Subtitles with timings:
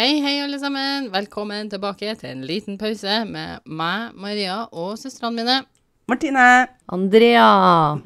[0.00, 1.10] Hei, hei, alle sammen.
[1.12, 5.56] Velkommen tilbake til en liten pause med meg, Maria, og søstrene mine.
[6.08, 6.46] Martine.
[6.88, 8.00] Andrea.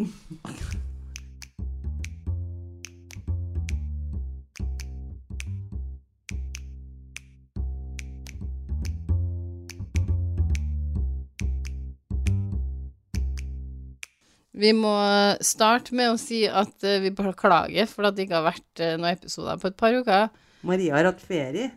[14.50, 14.98] Vi må
[15.38, 18.98] starte med å si at eh, vi beklager for at det ikke har vært eh,
[18.98, 20.32] noen episoder på et par uker.
[20.64, 21.70] Maria har hatt ferie.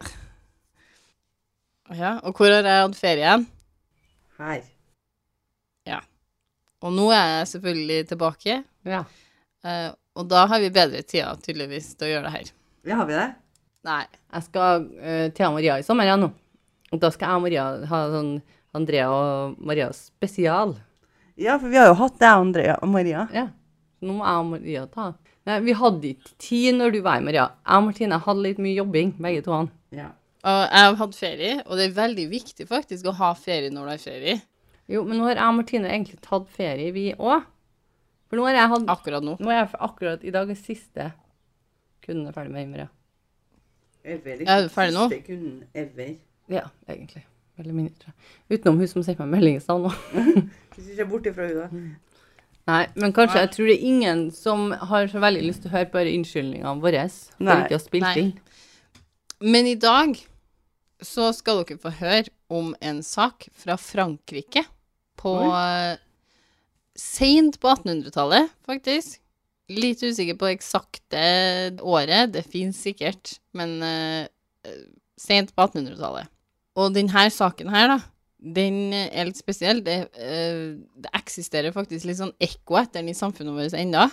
[1.96, 3.46] Ja, og hvor har jeg hatt ferie igjen?
[4.38, 4.64] Her.
[5.88, 6.02] Ja.
[6.84, 9.06] Og nå er jeg selvfølgelig tilbake, Ja.
[9.66, 12.52] Uh, og da har vi bedre tida tydeligvis til å gjøre det her.
[12.88, 13.28] Ja, har vi det?
[13.86, 14.04] Nei.
[14.34, 16.30] Jeg skal uh, til Maria i sommer igjen nå.
[16.94, 18.32] Og da skal jeg og Maria ha sånn
[18.78, 20.78] Andrea og Maria spesial.
[21.38, 23.28] Ja, for vi har jo hatt deg, Andrea og Maria.
[23.36, 23.50] Ja.
[24.02, 25.08] Nå må jeg og Maria ta.
[25.48, 27.48] Nei, vi hadde ikke tid når du var i Maria.
[27.64, 29.54] Jeg og Martine hadde litt mye jobbing, begge to.
[29.56, 29.70] han.
[29.96, 30.10] Ja.
[30.48, 33.88] Og jeg har hatt ferie, og det er veldig viktig faktisk å ha ferie når
[33.88, 34.36] du har ferie.
[34.88, 37.48] Jo, men nå har jeg og Martine egentlig tatt ferie, vi òg.
[38.28, 39.38] For nå har jeg hatt Akkurat nå.
[39.40, 41.10] Nå er jeg akkurat i dag den siste
[42.04, 42.88] kunden er ferdig med Maria.
[44.08, 44.44] Ever.
[44.48, 45.08] Er du ferdig nå?
[45.12, 46.14] Siste kunden ever.
[46.52, 47.24] Ja, egentlig.
[47.58, 48.14] Veldig mindre.
[48.52, 49.92] Utenom hun som sendte meg melding i stad nå.
[50.76, 51.96] Hvis du ser bort ifra henne, da.
[52.68, 55.78] Nei, men kanskje jeg tror det er ingen som har så veldig lyst til å
[55.78, 57.62] høre på unnskyldningene våre for Nei.
[57.64, 58.34] ikke å spille inn.
[59.40, 60.18] Men i dag
[61.04, 64.66] så skal dere få høre om en sak fra Frankrike
[65.20, 65.96] på eh,
[66.98, 69.20] Seint på 1800-tallet, faktisk.
[69.70, 71.20] Litt usikker på det eksakte
[71.86, 74.24] året, det finnes sikkert, men uh,
[75.20, 76.32] seint på 1800-tallet.
[76.78, 78.00] Og denne saken her, da,
[78.54, 79.82] den er litt spesiell.
[79.86, 84.08] Det, eh, det eksisterer faktisk litt sånn ekko etter den i samfunnet vårt enda.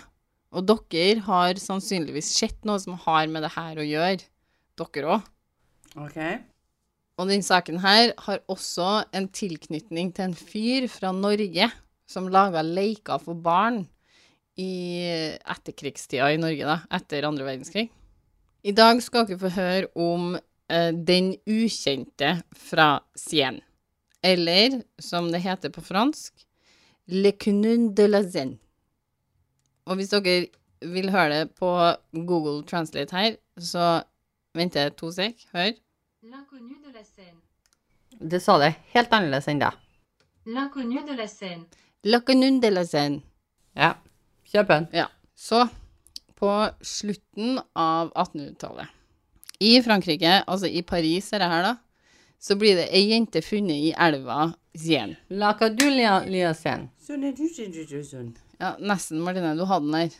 [0.55, 4.23] Og dere har sannsynligvis sett noe som har med det her å gjøre,
[4.79, 5.31] dere òg.
[5.95, 6.19] OK.
[7.15, 11.69] Og den saken her har også en tilknytning til en fyr fra Norge
[12.07, 13.85] som laga leker for barn
[14.59, 15.03] i
[15.51, 17.87] etterkrigstida i Norge, da, etter andre verdenskrig.
[18.65, 23.63] I dag skal dere få høre om eh, Den ukjente fra Sienne.
[24.25, 26.33] Eller, som det heter på fransk,
[27.07, 28.55] Le Cunun de la Zen.
[29.85, 30.47] Og hvis dere
[30.81, 31.69] vil høre det på
[32.25, 34.01] Google Translate her, så
[34.57, 35.45] venter jeg to sek.
[35.53, 35.75] Hør.
[36.25, 37.37] L'inconnu de la Seine.
[38.17, 39.77] Du sa det helt annerledes enn deg.
[40.49, 41.65] L'inconnu de la Seine.
[42.25, 43.21] Cunun de la Zen.
[43.77, 43.93] Ja.
[44.49, 44.87] Kjøp den.
[44.93, 45.07] Ja.
[45.35, 45.67] Så,
[46.39, 48.89] på slutten av 1800-tallet,
[49.63, 51.75] i Frankrike, altså i Paris er det her, da,
[52.45, 55.15] så blir det ei jente funnet i elva Sien.
[55.29, 56.89] La cadulia liasen.
[57.07, 58.33] Du, sånn.
[58.59, 59.55] Ja, nesten, Martine.
[59.57, 60.17] Du hadde den der.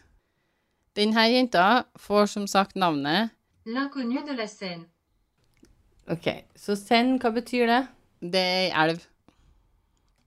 [0.95, 1.65] Denne jenta
[1.99, 3.33] får som sagt navnet
[3.65, 4.85] La de la Seine.
[6.09, 6.29] OK.
[6.55, 7.81] Så Sen, hva betyr det?
[8.21, 9.03] Det er ei elv.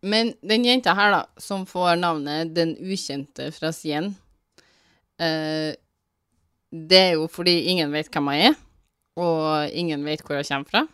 [0.03, 4.15] Men den jenta her, da, som får navnet Den ukjente fra Sien,
[5.19, 5.75] eh,
[6.71, 8.55] det er jo fordi ingen vet hvem hun er,
[9.17, 10.85] og ingen vet hvor hun kommer fra.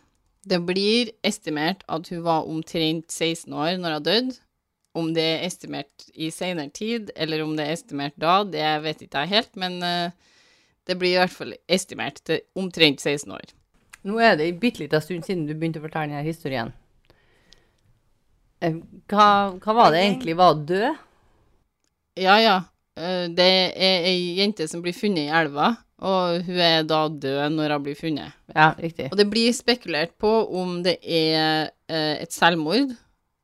[0.45, 4.35] Det blir estimert at hun var omtrent 16 år når hun døde.
[4.95, 9.01] Om det er estimert i senere tid, eller om det er estimert da, det vet
[9.03, 10.13] ikke jeg helt, men eh,
[10.87, 13.49] det blir i hvert fall estimert til omtrent 16 år.
[14.07, 16.71] Nå er det en bitte lita stund siden du begynte å fortelle denne historien.
[18.63, 18.77] Eh,
[19.11, 19.27] Hva,
[19.59, 20.37] hva var det egentlig?
[20.39, 21.01] Var hun død?
[22.21, 22.55] Ja, ja.
[22.95, 25.73] Eh, Det er ei jente som blir funnet i elva,
[26.03, 28.35] og hun er da død når hun blir funnet.
[28.51, 29.07] Ja, riktig.
[29.11, 32.91] Og det blir spekulert på om det er eh, et selvmord,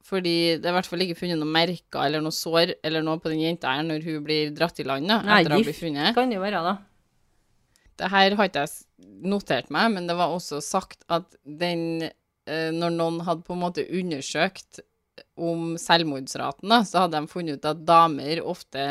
[0.03, 3.21] fordi det er i hvert fall ikke funnet noen merker eller noe sår eller noe
[3.23, 5.63] på den jenta her når hun blir dratt i land da, Nei, etter å ha
[5.63, 6.15] blitt funnet.
[6.17, 6.73] kan det jo være, da.
[8.01, 12.71] Det her har ikke jeg notert meg, men det var også sagt at den eh,
[12.75, 14.81] Når noen hadde på en måte undersøkt
[15.39, 18.83] om selvmordsraten, da, så hadde de funnet ut at damer ofte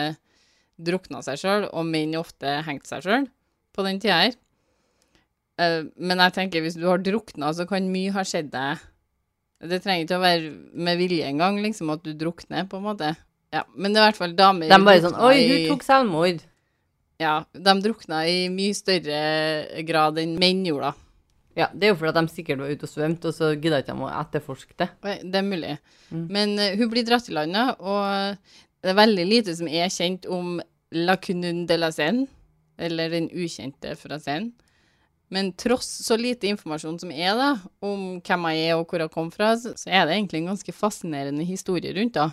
[0.80, 3.28] drukna seg sjøl, og menn ofte hengte seg sjøl
[3.80, 4.38] på den tida her.
[5.60, 8.86] Eh, men jeg tenker, hvis du har drukna, så kan mye ha skjedd deg.
[9.70, 10.52] Det trenger ikke å være
[10.86, 13.10] med vilje engang, liksom, at du drukner, på en måte.
[13.52, 16.44] Ja, men det er i hvert fall damer De bare sånn Oi, hun tok selvmord.
[17.18, 21.06] ja, de drukna i mye større grad enn menn gjorde, da.
[21.58, 23.96] Ja, det er jo fordi de sikkert var ute og svømte, og så gidda ikke
[23.96, 24.88] de å etterforske det.
[25.02, 25.74] Det er mulig.
[26.08, 26.26] Mm.
[26.32, 30.28] Men uh, hun blir dratt i landet, og det er veldig lite som er kjent
[30.30, 30.60] om
[30.96, 32.30] La Cunun de la Seine,
[32.80, 34.52] eller Den ukjente fra scenen.
[35.30, 37.50] Men tross så lite informasjon som er da,
[37.86, 40.74] om hvem jeg er og hvor jeg kom fra, så er det egentlig en ganske
[40.74, 42.32] fascinerende historie rundt da.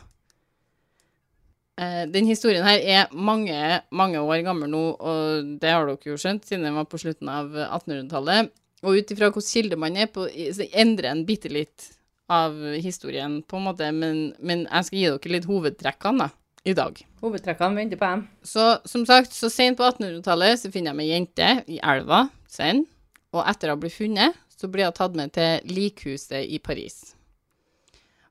[1.77, 6.17] Eh, Den historien her er mange, mange år gammel nå, og det har dere jo
[6.17, 8.49] skjønt, siden den var på slutten av 1800-tallet.
[8.81, 10.25] Og ut ifra hvilken kilde man er på,
[10.57, 11.91] så endrer en bitte litt
[12.33, 16.33] av historien, på en måte, men, men jeg skal gi dere litt hovedtrekkene da,
[16.67, 16.99] i dag.
[17.23, 18.23] Hovedtrekkene venter på dem.
[18.43, 22.85] Så som sagt, så sent på 1800-tallet så finner de ei jente i elva, Seine,
[23.35, 27.13] og etter å ha blitt funnet, så blir hun tatt med til likhuset i Paris.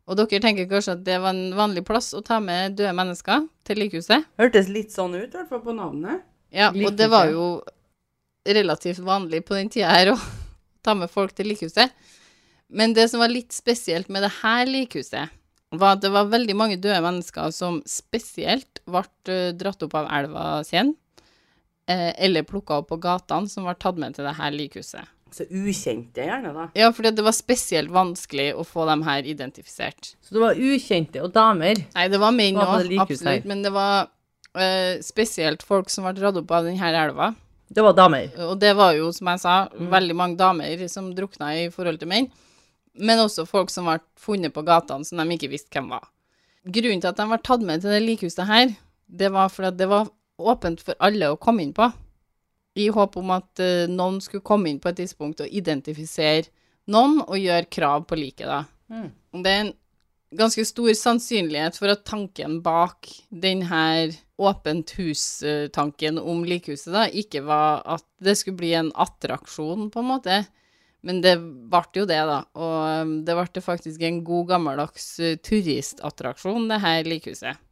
[0.06, 3.46] Og dere tenker kanskje at det var en vanlig plass å ta med døde mennesker
[3.66, 4.26] til likhuset?
[4.38, 6.22] Hørtes litt sånn ut, i hvert fall på navnet.
[6.54, 7.46] Ja, og det var jo
[8.46, 10.18] relativt vanlig på den tida her å
[10.86, 11.90] ta med folk til likhuset.
[12.70, 15.34] Men det som var litt spesielt med det her likhuset,
[15.74, 19.02] var at det var veldig mange døde mennesker som spesielt ble
[19.32, 20.94] eh, dratt opp av elva Seine,
[21.90, 25.12] eh, eller plukka opp på gatene, som ble tatt med til det her likhuset.
[25.34, 26.68] Så ukjente, gjerne, da.
[26.78, 30.14] Ja, fordi det var spesielt vanskelig å få dem her identifisert.
[30.22, 31.82] Så det var ukjente og damer.
[31.96, 32.92] Nei, det var menn òg, her?
[33.04, 37.32] absolutt, men det var uh, spesielt folk som ble dratt opp av denne elva.
[37.68, 38.30] Det var damer.
[38.46, 42.12] Og det var jo, som jeg sa, veldig mange damer som drukna i forhold til
[42.14, 42.30] menn.
[42.98, 46.08] Men også folk som ble funnet på gatene som de ikke visste hvem var.
[46.66, 48.72] Grunnen til at de ble tatt med til det likhuset her,
[49.06, 51.86] det var fordi det var åpent for alle å komme inn på.
[52.76, 56.50] I håp om at uh, noen skulle komme inn på et tidspunkt og identifisere
[56.92, 58.64] noen og gjøre krav på liket, da.
[58.92, 59.08] Mm.
[59.42, 59.72] Det er en
[60.36, 67.80] ganske stor sannsynlighet for at tanken bak denne åpent hus-tanken om likhuset da, ikke var
[67.96, 70.42] at det skulle bli en attraksjon, på en måte.
[71.06, 72.40] Men det ble jo det, da.
[72.58, 77.62] Og um, det ble faktisk en god gammeldags uh, turistattraksjon, det her likhuset.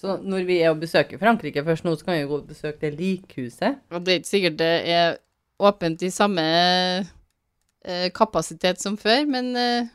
[0.00, 2.86] Så når vi er og besøker Frankrike først nå, så kan vi gå og besøke
[2.86, 3.82] det likhuset.
[3.92, 5.18] Og det er ikke sikkert det er
[5.60, 6.44] åpent i samme
[7.84, 9.90] eh, kapasitet som før, men eh,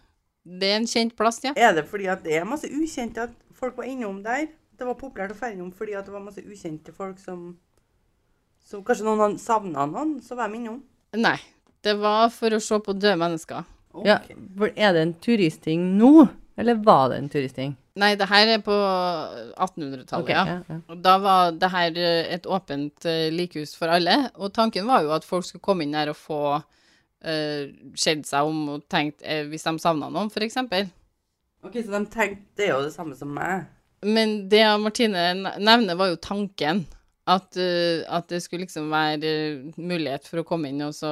[0.46, 1.56] det er en kjent plass, ja.
[1.58, 4.46] Er det fordi at det er masse ukjente at folk var innom der?
[4.76, 7.56] Det var populært å dra innom fordi at det var masse ukjente folk som
[8.66, 10.80] som Kanskje noen savna noen, så var de innom.
[11.14, 11.38] Nei.
[11.86, 13.66] Det var for å se på døde mennesker.
[14.06, 14.20] Ja,
[14.58, 16.28] for er det en turistting nå,
[16.60, 17.76] eller var det en turistting?
[17.96, 20.44] Nei, det her er på 1800-tallet, okay, ja.
[20.50, 20.80] ja, ja.
[20.92, 25.06] Og da var det her eh, et åpent eh, likhus for alle, og tanken var
[25.06, 26.42] jo at folk skulle komme inn her og få
[27.26, 27.64] uh,
[27.96, 30.90] sett seg om og tenkt eh, hvis de savna noen, for eksempel.
[31.66, 33.70] Ok, Så de tenkte det er jo det samme som meg.
[34.06, 36.86] Men det Martine nevner, var jo tanken.
[37.26, 41.10] At, uh, at det skulle liksom være eh, mulighet for å komme inn og så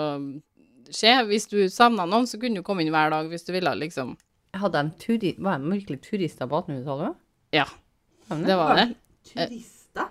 [0.96, 1.16] skje.
[1.30, 4.16] Hvis du savna noen, så kunne du komme inn hver dag hvis du ville, liksom.
[4.54, 7.20] Hadde de turi var de virkelig turister på 1800-tallet?
[7.54, 7.68] Ja,
[8.30, 8.88] det var det.
[9.30, 10.10] Turister?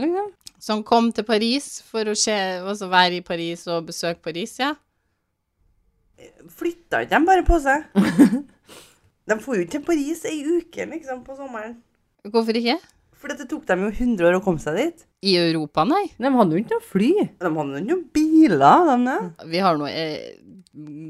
[0.00, 0.24] Ja.
[0.64, 4.72] Som kom til Paris for å se, altså være i Paris og besøke Paris, ja.
[6.54, 7.88] Flytta ikke de bare på seg?
[9.24, 11.78] De får jo ikke til Paris ei uke, liksom, på sommeren.
[12.28, 12.76] Hvorfor ikke?
[13.16, 15.04] For det tok dem jo 100 år å komme seg dit.
[15.24, 16.02] I Europa, nei.
[16.20, 17.08] De hadde jo ikke noe fly.
[17.40, 18.02] De hadde jo noen
[18.44, 19.48] biler, de der.
[19.50, 20.36] Vi har nå eh,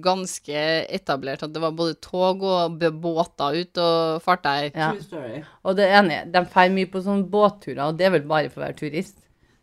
[0.05, 4.71] ganske etablert at det var både tog og båter ute og farta her.
[4.75, 4.91] Ja.
[4.93, 5.43] True story.
[5.65, 8.63] Og det ene, de drar mye på sånne båtturer, og det er vel bare for
[8.63, 9.19] å være turist.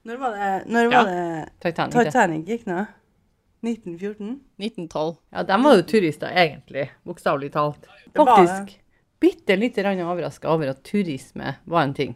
[0.07, 1.03] Når var det, når Ja.
[1.05, 1.93] det Titanic.
[2.07, 2.87] Titanic gikk nå?
[3.61, 4.39] 1914?
[4.57, 5.17] 1912.
[5.31, 6.87] Ja, de var jo turister, egentlig.
[7.05, 7.85] Bokstavelig talt.
[8.15, 8.25] Var.
[8.25, 8.79] Faktisk
[9.21, 12.15] bitte lite grann overraska over at turisme var en ting.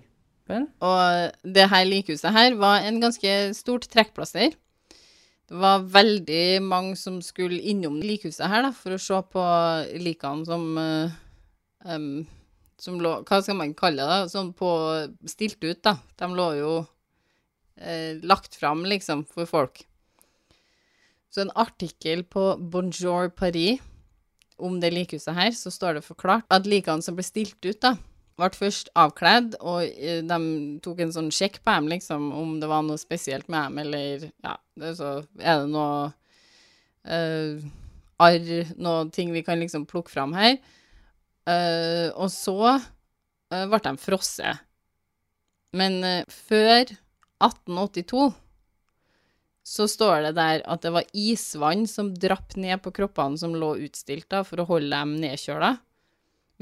[0.50, 4.54] Men Og det her likhuset her var en ganske stort trekkplaster.
[5.46, 9.44] Det var veldig mange som skulle innom likhuset her da, for å se på
[10.02, 11.14] likene som uh,
[11.86, 12.26] um,
[12.82, 14.32] Som lå Hva skal man kalle det?
[14.34, 14.70] Sånn på
[15.30, 16.00] Stilt ut, da.
[16.18, 16.72] De lå jo
[17.78, 19.86] eh, lagt fram, liksom, for folk.
[21.32, 23.80] Så en artikkel på Bonjour Paris
[24.58, 27.96] om det likhuset her, så står det forklart at likene som ble stilt ut, da,
[28.40, 30.40] ble først avkledd, og eh, de
[30.84, 34.28] tok en sånn sjekk på dem, liksom, om det var noe spesielt med dem, eller
[34.30, 34.56] ja,
[34.98, 36.10] så Er det noe
[37.08, 37.66] uh,
[38.20, 40.58] arr, noe ting vi kan liksom plukke fram her?
[41.48, 44.64] Uh, og så uh, ble de frosset.
[45.76, 46.00] Men
[46.32, 46.88] før
[47.44, 48.30] 1882
[49.66, 53.74] så står det der at det var isvann som drapp ned på kroppene som lå
[53.88, 55.72] utstilt da, for å holde dem nedkjøla.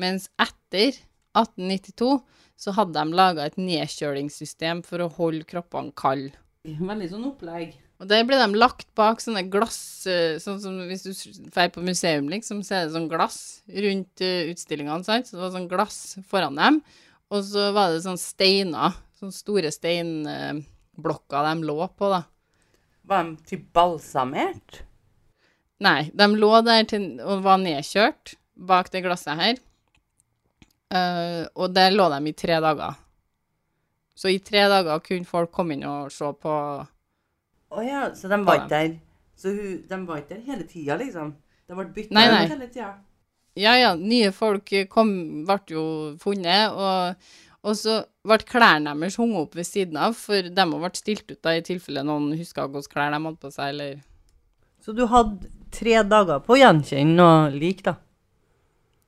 [0.01, 0.97] Mens etter
[1.33, 2.21] 1892
[2.63, 6.37] så hadde de laga et nedkjølingssystem for å holde kroppene kalde.
[6.63, 7.73] veldig sånn opplegg.
[8.01, 11.11] Og der ble de lagt bak sånne glass, eh, sånn som hvis du
[11.47, 15.29] drar på museum, liksom, så er det sånn glass rundt eh, utstillingene, sant?
[15.29, 16.81] Så det var sånn glass foran dem,
[17.31, 22.23] og så var det sånn steiner, sånne store steinblokker de lå på, da.
[23.07, 24.83] Var de typ balsamert?
[25.83, 29.63] Nei, de lå der til, og var nedkjørt bak det glasset her.
[30.93, 32.99] Eh, og der lå de i tre dager.
[34.15, 36.57] Så i tre dager kunne folk komme inn og se på
[37.73, 38.91] Å ja, så de var ikke der
[39.33, 41.33] Så hun, de var ikke der hele tida, liksom.
[41.65, 42.91] De ble bytta ut hele tida.
[43.57, 45.09] Ja, ja, nye folk kom,
[45.45, 45.83] ble jo
[46.21, 50.91] funnet, og, og så ble klærne deres hengt opp ved siden av, for de ble
[50.97, 53.99] stilt ut da, i tilfelle noen huska hvilke klær de hadde på seg, eller
[54.81, 57.97] Så du hadde tre dager på å gjenkjenne noe lik, da?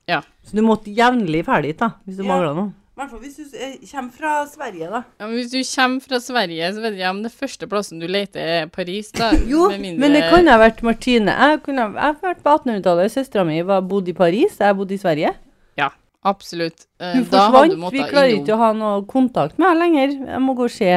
[0.08, 0.20] Ja.
[0.46, 2.28] Så du måtte jevnlig ferdig dit, da, hvis du Ja.
[2.28, 2.72] mangla noe?
[2.96, 5.02] I hvert fall hvis du eh, kommer fra Sverige, da.
[5.20, 8.06] ja, men Hvis du kommer fra Sverige, så vet jeg om det første plassen du
[8.06, 9.32] leter, er Paris, da.
[9.52, 11.34] Jo, med mindre- men det kan ha vært Martine.
[11.36, 13.12] Jeg, kunne, jeg har vært på 1800-tallet.
[13.12, 15.34] Søstera mi var- bodde i Paris, jeg bodde i Sverige.
[15.76, 15.90] Ja,
[16.24, 16.86] absolutt.
[17.00, 17.92] Eh, Hun da hadde du forsvant.
[17.92, 20.16] Vi klarer innom- ikke å ha noe kontakt med henne lenger.
[20.32, 20.92] Jeg må gå og se.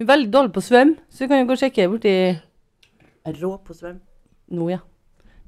[0.00, 2.40] Hun er veldig dårlig på å svømme, så vi kan jo gå og sjekke borti
[3.38, 4.00] rå på å svømme.
[4.50, 4.78] nå, ja.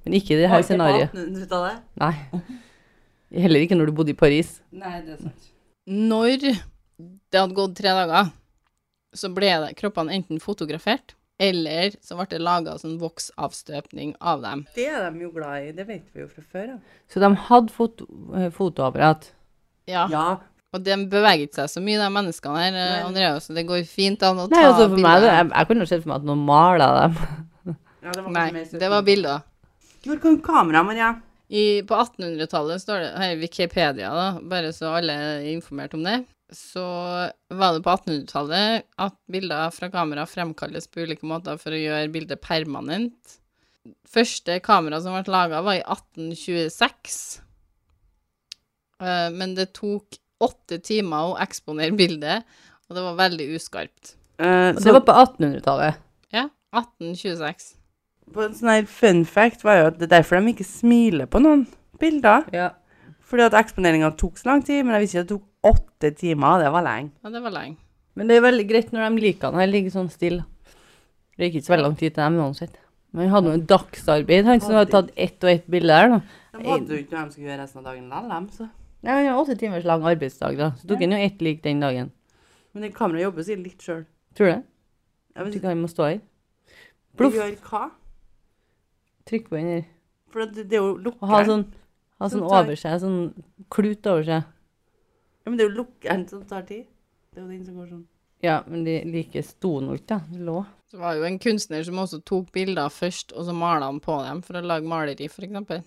[0.05, 1.11] Men ikke i det her scenarioet.
[1.11, 1.79] På 1800-tallet.
[1.99, 2.15] Nei.
[3.33, 4.59] Heller ikke når du bodde i Paris.
[4.77, 5.49] Nei, det er sant.
[5.89, 8.31] Når det hadde gått tre dager,
[9.17, 14.67] så ble det, kroppene enten fotografert, eller så ble det laga sånn voksavstøpning av dem.
[14.77, 15.73] Det er de jo glad i.
[15.77, 16.97] Det vet vi jo fra før av.
[17.11, 19.31] Så de hadde foto, eh, fotoapparat.
[19.91, 20.07] Ja.
[20.13, 20.27] Ja.
[20.73, 23.01] Og de beveger ikke seg så mye, de menneskene her, eh.
[23.09, 23.49] Andreas.
[23.49, 25.35] Så det går fint an å ta Nei, altså for meg, bilder.
[25.35, 27.19] jeg, jeg kunne sett for meg at noen maler dem.
[28.07, 29.43] ja det var Nei, det var bilder.
[30.07, 31.11] Hvor kom kamera, Maria?
[31.53, 36.07] I, på 1800-tallet står det her i Wikipedia, da, bare så alle er informert om
[36.07, 36.85] det, så
[37.53, 42.13] var det på 1800-tallet at bilder fra kamera fremkalles på ulike måter for å gjøre
[42.13, 43.37] bildet permanent.
[44.09, 47.21] Første kamera som ble laga, var i 1826.
[49.03, 52.49] Eh, Men det tok åtte timer å eksponere bildet,
[52.89, 54.17] og det var veldig uskarpt.
[54.43, 56.01] Uh, så det var på 1800-tallet.
[56.35, 57.75] Ja, 1826.
[58.33, 61.29] på en sånn her fun fact var jo at det er derfor de ikke smiler
[61.31, 61.67] på noen
[62.01, 62.47] bilder.
[62.55, 62.71] Ja.
[63.29, 66.11] Fordi at eksponeringa tok så lang tid, men jeg visste ikke at det tok åtte
[66.21, 66.63] timer.
[66.63, 67.13] Det var lenge.
[67.25, 67.77] Ja, det var lenge.
[68.15, 69.63] Men det er veldig greit når de liker den.
[69.65, 70.45] Jeg ligger sånn stille.
[71.39, 72.75] Det gikk ikke så veldig lang tid til dem uansett.
[73.13, 74.45] Men han hadde jo en dagsarbeid.
[74.49, 76.19] Han som hadde tatt ett og ett bilde der, da.
[76.59, 78.69] De hadde jo ikke noe de skulle gjøre resten av dagen likevel, dem, så.
[79.03, 80.69] Nei, han har åtte timers lang arbeidsdag, da.
[80.81, 82.13] Så tok han jo ett lik den dagen.
[82.73, 84.05] Men det kameraet jobber sikkert litt sjøl.
[84.37, 84.61] Tror du det?
[84.63, 85.61] Jeg vet Tror ikke.
[85.63, 86.21] ikke han må stå her.
[87.17, 87.35] Ploff.
[87.37, 87.83] gjør hva?
[89.29, 89.85] Trykk på den der.
[90.33, 91.51] For det, det er jo Og ha lukkeren.
[91.51, 91.65] sånn,
[92.23, 93.21] ha sånn over seg, sånn
[93.71, 94.49] klut over seg.
[95.43, 96.87] Ja, men det er jo lukkeren som tar tid.
[97.33, 98.05] Det er jo den som går sånn.
[98.43, 100.21] Ja, men de like sto nå ikke, da.
[100.33, 100.65] De lå.
[100.91, 104.17] Så var jo en kunstner som også tok bilder først, og så malte han på
[104.27, 105.85] dem for å lage maleri, eksempel.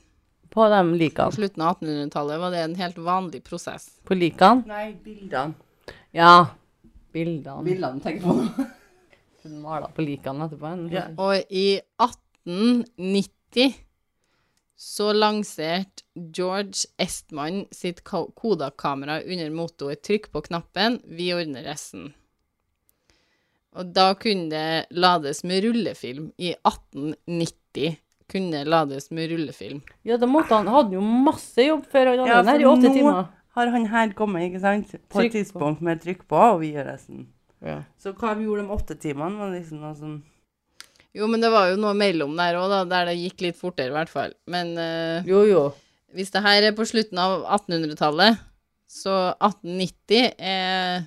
[0.55, 1.27] På likene.
[1.27, 3.89] På slutten av 1800-tallet var det en helt vanlig prosess.
[4.05, 4.63] På likene.
[4.69, 5.53] Nei, bildene.
[6.15, 6.45] Ja.
[7.11, 7.63] Bildene.
[7.65, 8.67] Bildene tenker på nå.
[9.45, 10.71] Hun maler på likene etterpå.
[10.93, 11.09] Ja.
[11.21, 11.65] Og i
[12.45, 13.73] 1890
[14.77, 16.03] så lanserte
[16.35, 22.11] George Estman sitt kodakamera Kodak-kamera under mottoet 'trykk på knappen, vi ordner resten'.
[23.75, 26.31] Og da kunne det lades med rullefilm.
[26.37, 27.97] I 1890
[28.31, 29.81] kunne det lades med rullefilm.
[30.03, 32.69] Ja, da måtte han hadde jo masse jobb før han hadde Ja, den her i
[32.71, 33.27] åtte nå- timer.
[33.55, 34.91] Har han her kommet, ikke sant?
[35.09, 35.37] På Trykk et på.
[35.39, 37.27] tidspunkt med trykk på, og vi gjør resten.
[37.61, 37.83] Ja.
[37.97, 40.23] Så hva vi gjorde de åtte timene, var liksom noe sånn
[41.15, 43.87] Jo, men det var jo noe mellom der òg, da, der det gikk litt fortere,
[43.93, 44.33] i hvert fall.
[44.51, 45.61] Men uh, Jo, jo.
[46.15, 48.41] hvis det her er på slutten av 1800-tallet,
[48.91, 51.05] så 1890 er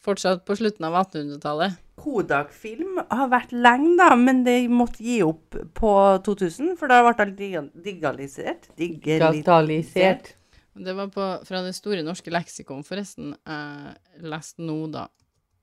[0.00, 1.78] fortsatt på slutten av 1800-tallet.
[2.00, 5.94] Kodak-film har vært lenge, da, men de måtte gi opp på
[6.26, 8.70] 2000, for da ble alt diga- digitalisert.
[8.80, 9.34] Digitalisert.
[9.36, 10.30] Digitalisert.
[10.80, 13.34] Det var på, fra Det store norske leksikon, forresten.
[13.44, 15.06] Jeg leste nå, da.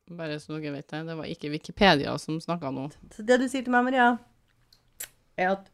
[0.10, 1.02] Bare så dere vet det.
[1.10, 2.88] Det var ikke Wikipedia som snakka nå.
[3.12, 4.14] Så det du sier til meg, Maria,
[5.38, 5.66] er at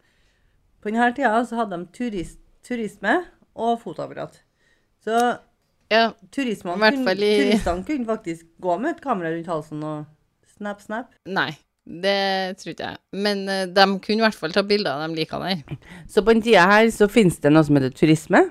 [0.82, 3.20] på denne tida så hadde de turist, turisme
[3.56, 4.40] og fotoapparat.
[5.04, 5.20] Så
[5.92, 10.06] Ja, turistene I kunne, i- kunne faktisk gå med et kamera rundt halsen og
[10.58, 11.12] snap, snap.
[11.28, 11.52] nei.
[11.86, 12.98] Det tror ikke jeg.
[13.12, 15.78] Men eh, de kunne i hvert fall ta bilder av de likene der.
[16.08, 18.50] Så på den tida her så finnes det noe som heter turisme,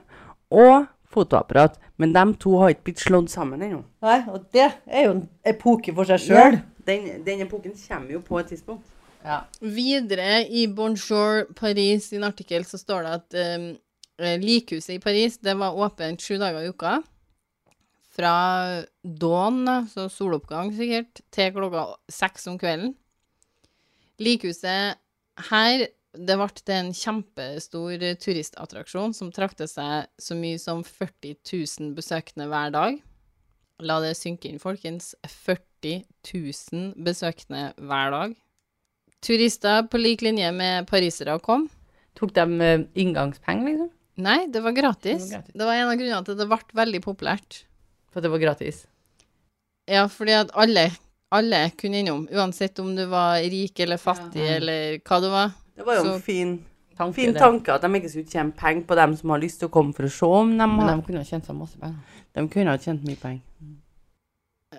[0.52, 1.78] og fotoapparat.
[2.00, 3.82] Men de to har ikke blitt slått sammen ennå.
[4.04, 6.48] Nei, og det er jo en epoke for seg Ja,
[6.86, 8.88] Den, den epoken kommer jo på et tidspunkt.
[9.22, 9.44] Ja.
[9.62, 15.54] Videre i Bonjour Paris sin artikkel så står det at eh, likhuset i Paris det
[15.60, 16.96] var åpent sju dager i uka.
[18.12, 18.34] Fra
[19.02, 22.92] dawn, så soloppgang sikkert, til klokka seks om kvelden.
[24.20, 24.98] Likhuset
[25.48, 31.38] her det ble til en kjempestor turistattraksjon som trakk til seg så mye som 40
[31.40, 32.98] 000 besøkende hver dag.
[33.82, 35.14] La det synke inn, folkens.
[35.24, 38.34] 40 000 besøkende hver dag.
[39.22, 41.68] Turister på lik linje med parisere kom.
[42.18, 43.90] Tok de uh, inngangspenger, liksom?
[44.22, 45.30] Nei, det var gratis.
[45.30, 45.54] Det var gratis.
[45.56, 47.62] Det var en av grunnene til at det ble veldig populært.
[48.12, 48.82] For at det var gratis?
[49.88, 50.90] Ja, fordi at alle,
[51.32, 52.26] alle kunne innom.
[52.28, 55.56] Uansett om du var rik eller fattig, eller hva du var.
[55.76, 56.64] Det var jo Så- en fin,
[56.96, 59.68] Tanke, fin tanke at de ikke skulle tjene penger på dem som har lyst til
[59.68, 61.96] å komme for å se om de Men de kunne ha tjent seg masse penger.
[62.34, 63.40] De kunne ha tjent mye penger.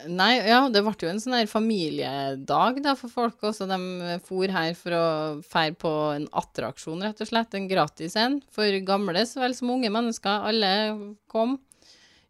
[0.10, 3.68] Nei, ja, det ble jo en sånn her familiedag da for folk også.
[3.70, 5.06] De for her for å
[5.46, 7.54] fære på en attraksjon, rett og slett.
[7.54, 8.40] En gratis en.
[8.52, 10.48] For gamle så vel som unge mennesker.
[10.50, 11.60] Alle kom.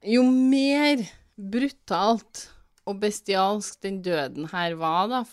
[0.04, 1.06] Jo mer
[1.40, 2.50] brutalt
[2.86, 5.24] og bestialsk den døden her var, da,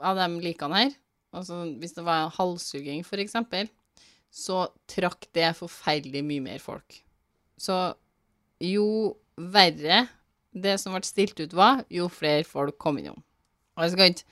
[0.00, 0.96] av de likene her,
[1.34, 3.70] altså hvis det var halshugging for eksempel,
[4.30, 7.00] så trakk det forferdelig mye mer folk.
[7.58, 7.78] Så
[8.62, 10.04] jo verre
[10.52, 13.20] det som ble stilt ut var, jo flere folk kom innom.
[13.76, 14.26] Og jeg skal ikke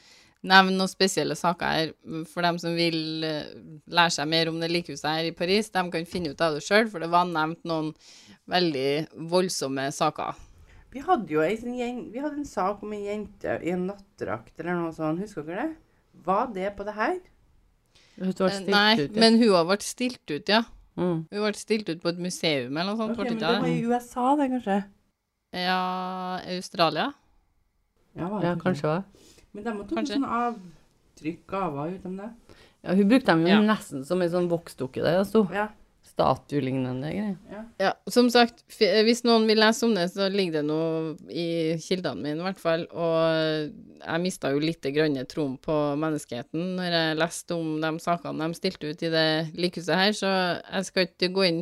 [0.46, 1.92] nevne noen spesielle saker her,
[2.30, 3.54] for dem som vil eh,
[3.90, 6.64] lære seg mer om det likehuset her i Paris, de kan finne ut av det
[6.66, 7.92] sjøl, for det var nevnt noen
[8.50, 10.36] veldig voldsomme saker.
[10.94, 11.76] Vi hadde jo ei sånn
[12.12, 15.20] vi hadde en sak om en jente i en nattdrakt eller noe sånt.
[15.20, 15.74] Husker dere det?
[16.24, 17.18] Var det på det her?
[18.18, 19.20] Hun ble Eh, stilt Nei, ut, ja.
[19.20, 20.62] men hun har vært stilt ut, ja.
[20.96, 21.26] Mm.
[21.30, 23.18] Hun ble stilt ut på et museum eller noe sånt.
[23.18, 24.78] Ok, men det var i USA, det, kanskje?
[25.52, 27.12] Ja, Australia?
[28.16, 29.04] Ja, var det Ja, kanskje òg.
[29.52, 32.56] Men de tok noen sånn avtrykk gaver, uten utenom det.
[32.86, 33.60] Ja, hun brukte dem jo Ja.
[33.60, 35.46] nesten som en sånn voksdukke der, sto.
[35.52, 35.68] Ja.
[36.16, 37.64] Statuelignende greier.
[37.76, 41.76] Ja, som sagt, f hvis noen vil lese om det, så ligger det noe i
[41.82, 42.86] kildene mine, i hvert fall.
[42.88, 43.18] Og
[44.00, 48.56] jeg mista jo litt grønne troen på menneskeheten når jeg leste om de sakene de
[48.56, 49.26] stilte ut i det
[49.60, 50.30] likehuset her, så
[50.62, 51.60] jeg skal ikke gå inn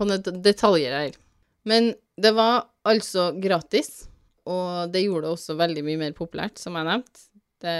[0.00, 1.20] på noen detaljer her.
[1.68, 4.08] Men det var altså gratis,
[4.48, 7.28] og det gjorde det også veldig mye mer populært, som jeg nevnte.
[7.60, 7.76] Det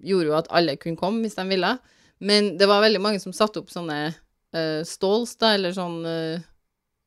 [0.00, 1.76] gjorde jo at alle kunne komme hvis de ville.
[2.18, 6.40] Men det var veldig mange som satte opp sånne uh, stalls, da, eller sånn uh,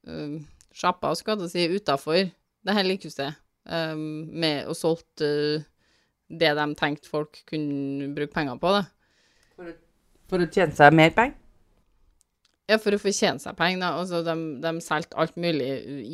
[0.07, 0.37] uh,
[0.75, 2.21] sjapper, skal jeg si, utafor
[2.61, 3.35] det her likehuset,
[3.67, 5.67] um, med og solgte uh,
[6.31, 9.71] det de tenkte folk kunne bruke penger på, da.
[10.31, 11.35] For å tjene seg mer penger?
[12.71, 13.89] Ja, for å fortjene seg penger, da.
[13.99, 15.67] Altså, de, de solgte alt mulig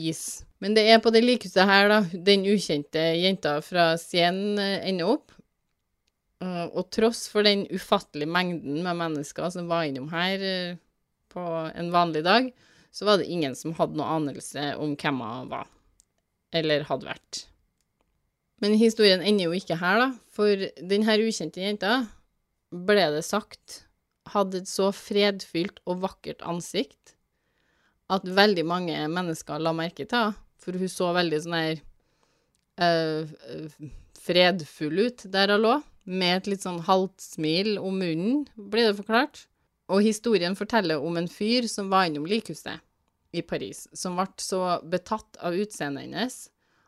[0.10, 0.24] is.
[0.64, 5.37] Men det er på det likehuset her, da, den ukjente jenta fra Sien ender opp.
[6.44, 10.78] Uh, og tross for den ufattelige mengden med mennesker som var innom her uh,
[11.34, 12.52] på en vanlig dag,
[12.94, 15.66] så var det ingen som hadde noe anelse om hvem hun var,
[16.56, 17.42] eller hadde vært.
[18.62, 22.00] Men historien ender jo ikke her, da, for denne ukjente jenta,
[22.74, 23.84] ble det sagt,
[24.34, 27.16] hadde et så fredfylt og vakkert ansikt
[28.12, 31.78] at veldig mange mennesker la merke til henne, for hun så veldig sånn her
[32.84, 35.76] eh, eh, fredfull ut der hun lå,
[36.08, 39.46] med et litt sånn halvt smil om munnen, blir det forklart.
[39.92, 42.82] Og historien forteller om en fyr som var innom likhuset
[43.36, 46.38] i Paris, som ble så betatt av utseendet hennes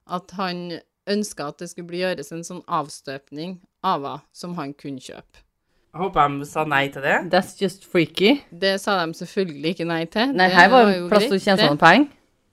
[0.09, 0.79] at han
[1.09, 5.45] ønska at det skulle bli gjøres en sånn avstøpning av henne som han kunne kjøpe.
[5.89, 7.15] Jeg håper de sa nei til det.
[7.33, 8.35] That's just freaky.
[8.53, 10.35] Det sa de selvfølgelig ikke nei til.
[10.37, 12.11] Nei, her var var jo plass til å tjene sånne penger.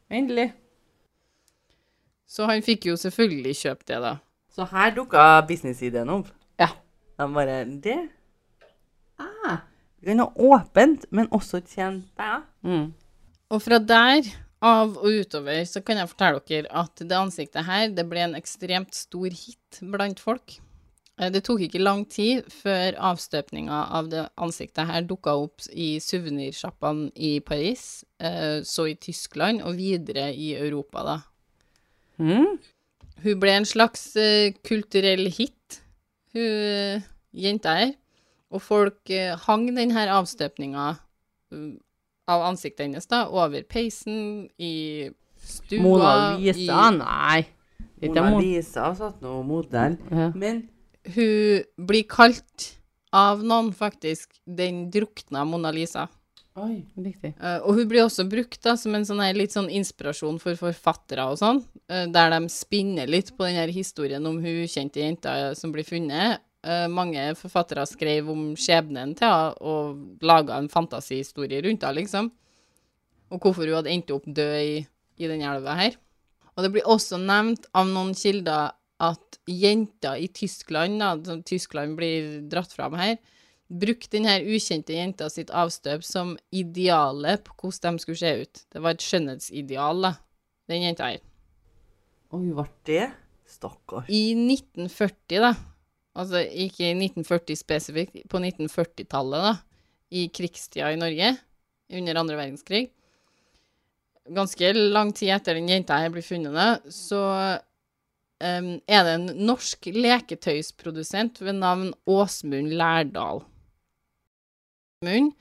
[0.08, 0.46] Endelig.
[2.26, 4.14] Så han fikk jo selvfølgelig kjøpt det, da.
[4.56, 6.30] Så her dukka businessideen opp.
[7.16, 7.98] De bare Det?
[9.18, 9.62] Ah,
[10.00, 12.42] vi kan ha åpent, men også tjene penger.
[12.62, 12.90] Mm.
[13.50, 14.26] Og fra der
[14.66, 18.36] av og utover så kan jeg fortelle dere at det ansiktet her, det ble en
[18.38, 20.58] ekstremt stor hit blant folk.
[21.18, 25.96] Eh, Det tok ikke lang tid før avstøpninga av det ansiktet her dukka opp i
[26.02, 31.18] suvenirsjappene i Paris, eh, så i Tyskland og videre i Europa, da.
[32.18, 32.58] Mm.
[33.24, 35.80] Hun ble en slags eh, kulturell hit,
[36.36, 37.94] hun jenta her.
[38.54, 41.74] Og folk eh, hang denne avstøpninga eh,
[42.30, 46.62] av ansiktet hennes da, over peisen, i stua Mona Lisa?
[46.62, 47.42] i, Nei.
[48.02, 49.98] Ikke Mona Lisa satt nå modell.
[50.10, 50.30] Ja.
[50.34, 50.66] Men
[51.06, 52.72] Hun blir kalt
[53.14, 56.08] av noen, faktisk, den drukna Mona Lisa.
[56.56, 56.80] Oi.
[56.96, 57.34] Riktig.
[57.36, 60.56] Uh, og hun blir også brukt da, som en sånn her, litt sånn inspirasjon for
[60.56, 61.60] forfattere og sånn,
[61.92, 65.84] uh, der de spinner litt på den her historien om hun ukjente jenta som blir
[65.84, 66.40] funnet.
[66.66, 72.32] Uh, mange forfattere skrev om skjebnen til henne og laga en fantasihistorie rundt henne, liksom.
[73.30, 74.80] Og hvorfor hun hadde endt opp død i,
[75.20, 76.00] i den elva her.
[76.56, 78.72] Og det blir også nevnt av noen kilder
[79.04, 83.18] at jenter i Tyskland, da, som Tyskland blir dratt fram her,
[83.66, 88.64] brukte denne ukjente jenta sitt avstøp som idealet på hvordan de skulle se ut.
[88.72, 90.12] Det var et skjønnhetsideal, da,
[90.70, 91.22] den jenta her.
[92.34, 93.06] Oi, ble det?
[93.46, 94.08] Stakkar.
[94.10, 95.52] I 1940, da,
[96.18, 99.54] altså ikke i 1940 spesifikt, på 1940-tallet, da,
[100.14, 101.32] i krigstida i Norge,
[101.96, 102.84] under andre verdenskrig,
[104.34, 107.22] ganske lang tid etter den jenta her blir funnet, da, så
[108.42, 113.44] um, er det en norsk leketøysprodusent ved navn Åsmund Lærdal.
[115.06, 115.32] Åsmund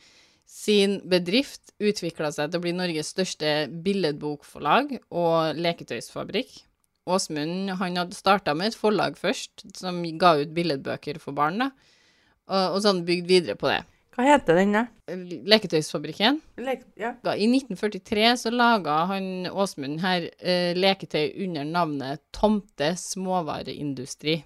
[0.45, 6.61] sin bedrift utvikla seg til å bli Norges største billedbokforlag og leketøysfabrikk.
[7.05, 11.71] Åsmund han hadde starta med et forlag først, som ga ut billedbøker for barn, da.
[12.45, 13.81] Og, og så hadde han bygd videre på det.
[14.15, 14.85] Hva heter den, da?
[15.49, 16.39] Leketøysfabrikken.
[16.63, 17.11] Lek ja.
[17.33, 24.39] I 1943 så laga han Åsmund her eh, leketøy under navnet Tomte småvareindustri.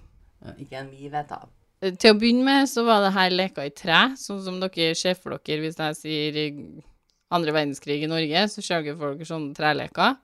[0.58, 1.48] Ikke en vi vet av.
[1.80, 5.16] Til å begynne med så var det her leker i tre, sånn som dere ser
[5.16, 6.40] for dere hvis jeg sier
[7.32, 10.18] andre verdenskrig i Norge, så ser dere for dere sånne treleker.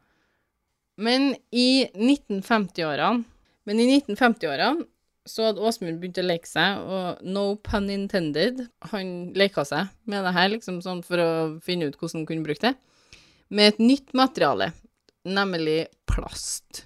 [1.00, 3.24] Men i 1950-årene
[3.66, 4.86] Men i 1950-årene
[5.26, 8.60] så hadde Åsmund begynt å leke seg, og no pun intended,
[8.92, 11.30] han leka seg med det her, liksom sånn for å
[11.66, 12.76] finne ut hvordan han kunne bruke det,
[13.50, 14.70] med et nytt materiale,
[15.26, 16.84] nemlig plast.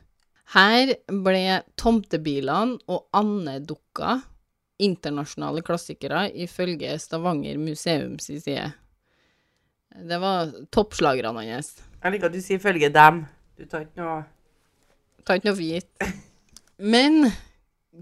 [0.55, 4.17] Her ble tomtebilene og andedukka
[4.81, 8.71] internasjonale klassikere ifølge Stavanger museums side.
[10.07, 11.69] Det var toppslagerne hans.
[12.01, 13.25] Jeg liker at du sier følge dem.
[13.59, 14.21] Du tar ikke noe
[15.27, 15.95] Tar ikke noe for gitt.
[16.95, 17.15] Men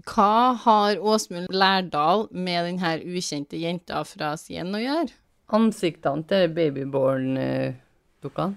[0.07, 5.11] hva har Åsmund Lærdal med denne ukjente jenta fra Sien å gjøre?
[5.57, 8.55] Ansiktene til babyborn-dukkene.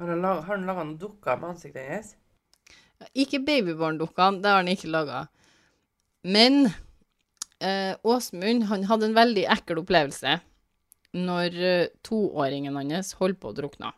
[0.00, 2.14] Har han lag- har han laga noen dukker med ansiktet hennes?
[3.14, 5.18] Ikke babyborn-dukkene, det har han ikke laga.
[6.24, 6.70] Men
[7.62, 10.38] eh, Åsmund han hadde en veldig ekkel opplevelse
[11.16, 13.92] når eh, toåringen hans holdt på å drukne.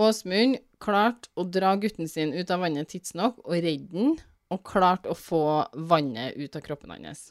[0.00, 4.16] Åsmund klarte å dra gutten sin ut av vannet tidsnok og redde den,
[4.50, 5.42] og klarte å få
[5.74, 7.30] vannet ut av kroppen hans.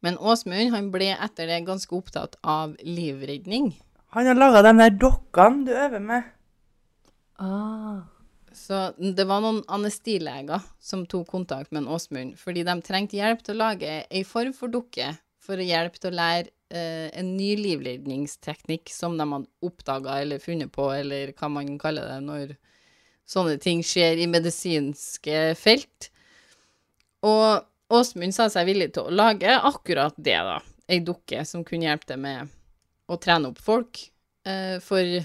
[0.00, 3.72] Men Åsmund han ble etter det ganske opptatt av livredning.
[4.16, 6.30] Han har laga de der dokkene du øver med.
[7.38, 8.06] Ah.
[8.60, 13.40] Så det var noen anestileger som tok kontakt med en Åsmund, fordi de trengte hjelp
[13.44, 17.32] til å lage ei form for dukke for å hjelpe til å lære eh, en
[17.38, 22.54] ny livredningsteknikk som de hadde oppdaga eller funnet på, eller hva man kaller det når
[23.30, 26.10] sånne ting skjer i medisinske felt.
[27.26, 30.60] Og Åsmund sa seg villig til å lage akkurat det, da.
[30.90, 32.50] Ei dukke som kunne hjelpe til med
[33.10, 34.04] å trene opp folk
[34.46, 35.16] eh, for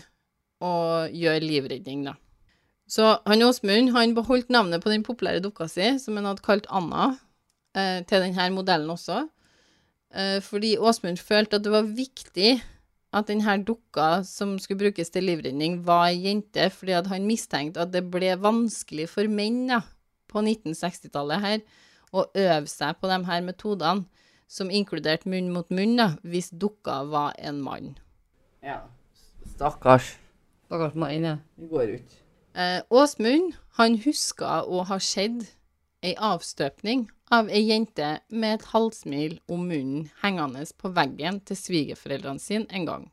[0.66, 0.76] å
[1.12, 2.16] gjøre livredning, da.
[2.88, 6.68] Så han Åsmund han beholdt navnet på den populære dukka si, som han hadde kalt
[6.70, 7.16] Anna,
[7.74, 9.24] eh, til denne modellen også.
[10.14, 12.62] Eh, fordi Åsmund følte at det var viktig
[13.16, 17.82] at denne dukka som skulle brukes til livredning, var ei jente, fordi at han mistenkte
[17.82, 19.82] at det ble vanskelig for menn da,
[20.28, 21.62] på 1960-tallet her
[22.16, 24.06] å øve seg på de her metodene,
[24.48, 27.96] som inkluderte munn mot munn, da, hvis dukka var en mann.
[28.64, 28.84] Ja.
[29.56, 30.12] Stakkars.
[30.68, 31.38] Stakkars mann, ja.
[31.58, 32.20] Det går ut.
[32.56, 35.50] Eh, Åsmund, han huska å ha sett
[36.06, 42.40] ei avstøpning av ei jente med et halvsmil om munnen hengende på veggen til svigerforeldrene
[42.40, 43.06] sine en gang.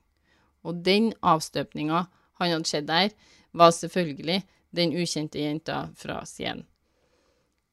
[0.63, 2.05] Og den avstøpninga
[2.39, 3.11] han hadde sett der,
[3.53, 6.63] var selvfølgelig den ukjente jenta fra Sien.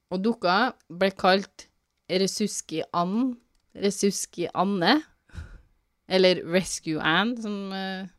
[0.10, 1.68] Og dukka ble kalt
[2.10, 3.36] Resuski Ann,
[3.78, 5.04] Resuski Anne,
[6.10, 8.10] eller Rescue Anne, som eh,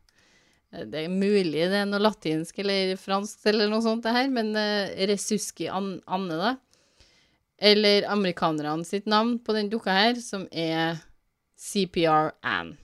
[0.71, 4.53] det er mulig det er noe latinsk eller fransk eller noe sånt det her, men
[4.55, 6.53] uh, Resuski An Anne, da.
[7.61, 11.01] Eller amerikanerne sitt navn på den dukka her, som er
[11.59, 12.79] CPR Anne.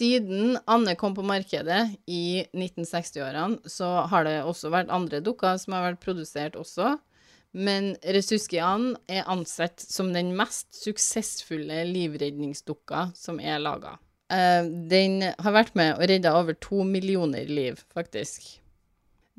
[0.00, 5.76] Siden Anne kom på markedet i 1960-årene, så har det også vært andre dukker som
[5.76, 6.94] har vært produsert også.
[7.52, 13.98] Men Resuski Anne er ansett som den mest suksessfulle livredningsdukka som er laga.
[14.30, 18.46] Eh, den har vært med og redda over to millioner liv, faktisk.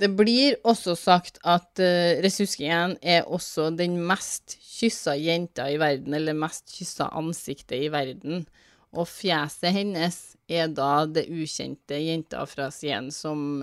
[0.02, 6.16] Det blir også sagt at uh, Resuskien er også den mest kyssa jenta i verden,
[6.18, 8.48] eller mest kyssa ansiktet i verden.
[8.92, 10.18] Og fjeset hennes
[10.50, 13.62] er da det ukjente jenta fra Sien som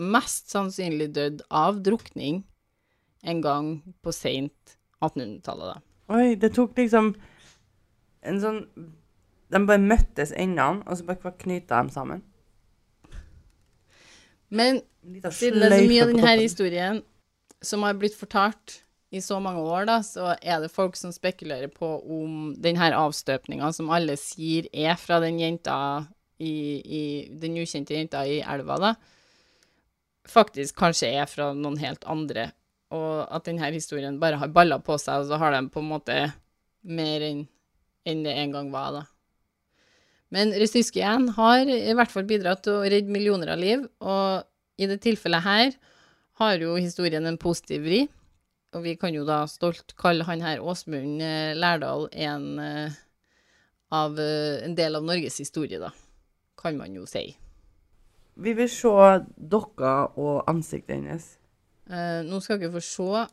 [0.00, 2.42] mest sannsynlig døde av drukning
[3.24, 3.68] en gang
[4.02, 6.14] på seint 1800-tallet, da.
[6.14, 7.12] Oi, det tok liksom
[8.24, 8.64] en sånn
[9.52, 12.22] De bare møttes endene, og så bare knyta dem sammen.
[14.54, 17.02] Men Siden det er så mye av denne historien
[17.64, 18.80] som har blitt fortalt
[19.14, 23.70] i så mange år, da, så er det folk som spekulerer på om denne avstøpninga
[23.76, 25.76] som alle sier er fra den jenta
[26.42, 26.50] i,
[26.82, 27.02] i
[27.38, 28.94] Den ukjente jenta i elva, da,
[30.26, 32.48] faktisk kanskje er fra noen helt andre,
[32.94, 35.92] og at denne historien bare har balla på seg, og så har de på en
[35.92, 36.18] måte
[36.82, 37.44] mer enn
[38.04, 39.02] enn det en gang var, da.
[40.34, 44.88] Men Resyskien har i hvert fall bidratt til å redde millioner av liv, og i
[44.90, 45.76] det tilfellet her
[46.40, 48.00] har jo historien en positiv vri.
[48.74, 52.96] Og vi kan jo da stolt kalle han her Åsmund eh, Lærdal en eh,
[53.94, 55.92] av eh, en del av Norges historie, da.
[56.58, 57.28] Kan man jo si.
[58.34, 58.90] Vi vil se
[59.36, 61.28] dokka og ansiktet hennes.
[61.86, 63.24] Eh, nå skal dere få se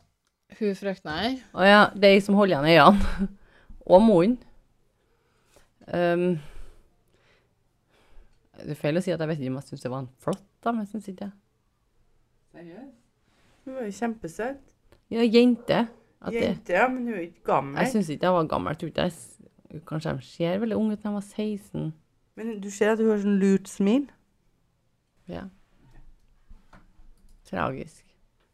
[0.60, 1.36] hun frøkna her.
[1.56, 3.30] Å ja, det er jeg som holder igjen øynene.
[3.92, 4.38] Og munnen.
[5.92, 6.38] Um,
[8.66, 10.10] det er feil å si at jeg vet ikke om jeg syns det var en
[10.20, 10.84] flott dame.
[10.86, 11.32] Jeg syns ikke det.
[13.66, 14.58] Hun var jo kjempesøt.
[15.12, 15.88] Ja, jente.
[16.22, 17.80] At det, Jente, ja, men hun er ikke gammel.
[17.82, 18.74] jeg syns ikke jeg var gammel.
[18.76, 19.38] Jeg tror ikke jeg s-
[19.88, 21.94] Kanskje de ser veldig unge ut når de var 16.
[22.36, 24.08] Men du ser at hun har sånn lurt smil.
[25.32, 25.46] Ja.
[27.50, 28.04] Tragisk.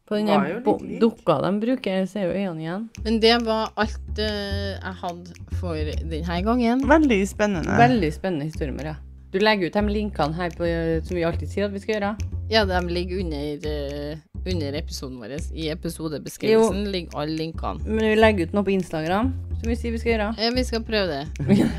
[0.06, 1.00] På den Var der jo litt bo- lik.
[1.02, 2.88] dukka de bruker, ser jo øynene igjen.
[3.04, 6.80] Men det var alt eh, jeg hadde for denne gangen.
[6.88, 7.76] Veldig spennende.
[7.78, 8.96] Veldig spennende historie, Maria.
[9.28, 10.64] Du legger ut de linkene her på,
[11.04, 12.14] som vi alltid sier at vi skal gjøre.
[12.48, 15.34] Ja, de ligger under, eh, under episoden vår.
[15.52, 17.84] I episodebeskrivelsen ligger alle linkene.
[17.84, 20.30] Men vi legger ut noe på Instagram, som vi sier vi skal gjøre.
[20.40, 21.24] Ja, vi skal prøve det.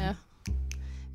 [0.06, 0.14] Ja.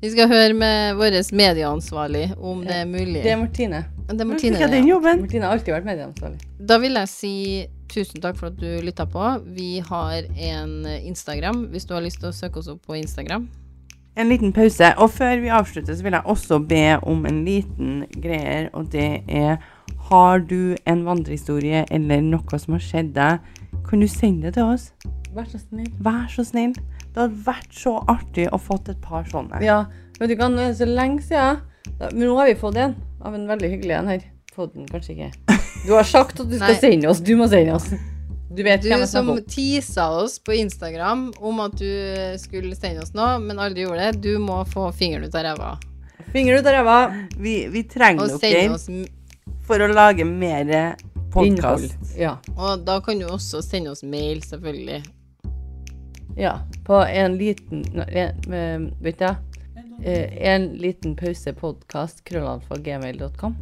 [0.01, 3.23] Vi skal høre med vår medieansvarlig om det er mulig.
[3.23, 3.85] Det er Martine.
[4.09, 4.57] Det er Martine.
[4.59, 4.93] Det jeg den ja.
[4.97, 5.23] jobben.
[5.23, 6.49] Martine har alltid vært medieansvarlig.
[6.59, 7.35] Da vil jeg si
[7.87, 9.23] tusen takk for at du lytta på.
[9.55, 13.47] Vi har en Instagram, hvis du har lyst til å søke oss opp på Instagram.
[14.15, 14.93] En liten pause.
[15.03, 19.23] Og før vi avslutter, så vil jeg også be om en liten greier, og det
[19.27, 19.57] er
[20.09, 23.39] Har du en vandrehistorie eller noe som har skjedd deg,
[23.89, 24.91] kan du sende det til oss?
[25.35, 25.89] Vær så snill.
[25.99, 26.75] Vær så snill.
[27.11, 29.59] Det hadde vært så artig å fått et par sånne.
[29.65, 29.85] Ja,
[30.19, 31.61] vet du hva, nå er det så lenge siden.
[31.99, 34.25] Da, men nå har vi fått en av en veldig hyggelig en her.
[34.55, 35.31] Fått den kanskje ikke.
[35.85, 36.81] Du har sagt at du skal Nei.
[36.81, 37.19] sende oss.
[37.19, 37.89] Du må sende oss.
[38.55, 41.89] Du vet Du hvem jeg som teasa oss på Instagram om at du
[42.39, 45.71] skulle sende oss noe, men aldri gjorde det, du må få fingeren ut av ræva.
[46.31, 46.99] Fingeren ut av ræva.
[47.35, 48.87] Vi, vi trenger dere oss
[49.67, 51.03] for å lage mer Innhold.
[51.33, 52.15] podkast.
[52.15, 52.37] Ja.
[52.55, 55.01] Og da kan du også sende oss mail, selvfølgelig.
[56.39, 56.55] ja.
[56.87, 59.25] På en liten en, eh, Vet du
[60.05, 63.55] eh, En liten pause podkast krøllalfa gmail.com.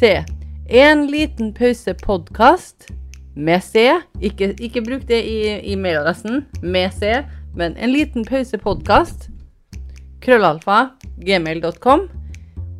[0.00, 0.24] Se.
[0.68, 2.90] En liten pause podkast
[3.36, 3.88] med C.
[4.20, 5.38] Ikke, ikke bruk det i,
[5.72, 7.22] i mailadressen med C,
[7.56, 9.28] men en liten pause podkast.
[10.24, 10.86] Krøllalfa
[11.24, 12.08] gmail.com.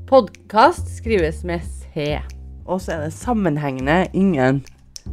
[0.06, 2.18] Podkast skrives med C.
[2.66, 4.64] Og så er det sammenhengende ingen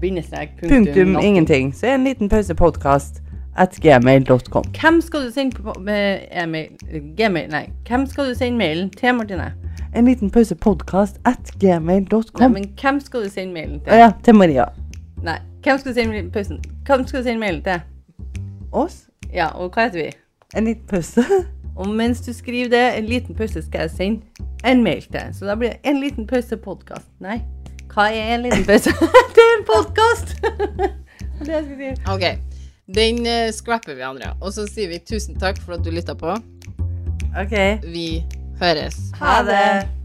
[0.01, 0.49] Bindestrek.
[0.59, 1.73] punktum punktum ingenting.
[1.75, 3.21] Så en liten pause podkast
[3.57, 4.63] at gmail.com.
[4.81, 6.69] Hvem skal du sende på, med e-mail,
[7.17, 9.51] gmail, nei, hvem skal du sende mailen til, Martine?
[9.95, 12.51] En liten pause podkast at Nei, gmail.com.
[12.51, 13.91] men hvem skal du sende mailen til?
[13.91, 14.65] Ja, ja, til Maria.
[15.21, 16.61] Nei, hvem skal du sende pausen?
[16.85, 17.81] Hvem skal du sende mail til?
[18.71, 19.03] Oss.
[19.33, 20.11] Ja, og hva heter vi?
[20.57, 21.25] En liten pause.
[21.81, 25.29] Og mens du skriver det, en liten pause skal jeg sende en mail til.
[25.33, 27.07] Så da blir det en liten pause podkast.
[27.23, 27.39] Nei,
[27.93, 28.91] hva er en liten pause?
[29.37, 30.35] det er en podkast!
[31.45, 31.93] det jeg si.
[32.11, 32.27] Ok,
[32.97, 34.35] den uh, scrapper vi, Andrea.
[34.41, 36.35] Og så sier vi tusen takk for at du lytta på.
[37.31, 37.57] OK.
[37.87, 38.07] Vi
[38.59, 38.99] høres.
[39.21, 40.00] Ha det.